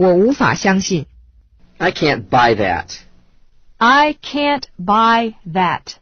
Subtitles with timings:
[0.00, 1.04] 我无法相信。
[1.76, 3.00] I I can't buy that.
[3.76, 5.99] I can't buy that.